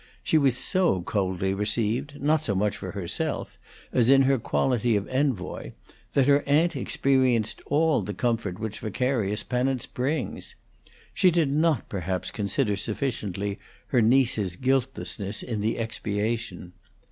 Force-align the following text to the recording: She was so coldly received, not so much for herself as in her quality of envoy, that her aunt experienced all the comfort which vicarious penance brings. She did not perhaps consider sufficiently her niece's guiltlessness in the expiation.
She 0.23 0.39
was 0.39 0.57
so 0.57 1.03
coldly 1.03 1.53
received, 1.53 2.19
not 2.19 2.41
so 2.41 2.55
much 2.55 2.75
for 2.75 2.89
herself 2.93 3.59
as 3.93 4.09
in 4.09 4.23
her 4.23 4.39
quality 4.39 4.95
of 4.95 5.07
envoy, 5.09 5.73
that 6.13 6.25
her 6.27 6.41
aunt 6.49 6.75
experienced 6.75 7.61
all 7.67 8.01
the 8.01 8.15
comfort 8.15 8.57
which 8.59 8.79
vicarious 8.79 9.43
penance 9.43 9.85
brings. 9.85 10.55
She 11.13 11.29
did 11.29 11.51
not 11.51 11.87
perhaps 11.87 12.31
consider 12.31 12.75
sufficiently 12.77 13.59
her 13.89 14.01
niece's 14.01 14.55
guiltlessness 14.55 15.43
in 15.43 15.61
the 15.61 15.77
expiation. 15.77 16.73